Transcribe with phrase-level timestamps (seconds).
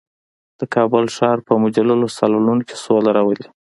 [0.59, 3.47] د کابل ښار په مجللو سالونونو کې سوله راولي.